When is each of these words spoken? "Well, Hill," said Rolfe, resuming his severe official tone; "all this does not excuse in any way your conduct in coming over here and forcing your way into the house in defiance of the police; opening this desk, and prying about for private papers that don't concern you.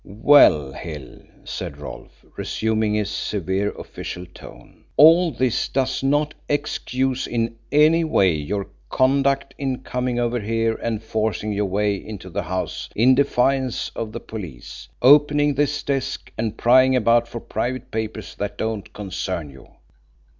"Well, 0.03 0.73
Hill," 0.73 1.19
said 1.43 1.77
Rolfe, 1.77 2.25
resuming 2.35 2.95
his 2.95 3.11
severe 3.11 3.69
official 3.73 4.25
tone; 4.33 4.83
"all 4.97 5.29
this 5.31 5.67
does 5.67 6.01
not 6.01 6.33
excuse 6.49 7.27
in 7.27 7.55
any 7.71 8.03
way 8.03 8.33
your 8.33 8.65
conduct 8.89 9.53
in 9.59 9.83
coming 9.83 10.17
over 10.19 10.39
here 10.39 10.73
and 10.73 11.03
forcing 11.03 11.53
your 11.53 11.67
way 11.67 12.03
into 12.03 12.31
the 12.31 12.41
house 12.41 12.89
in 12.95 13.13
defiance 13.13 13.91
of 13.95 14.11
the 14.11 14.19
police; 14.19 14.89
opening 15.03 15.53
this 15.53 15.83
desk, 15.83 16.31
and 16.35 16.57
prying 16.57 16.95
about 16.95 17.27
for 17.27 17.39
private 17.39 17.91
papers 17.91 18.33
that 18.39 18.57
don't 18.57 18.93
concern 18.93 19.51
you. 19.51 19.67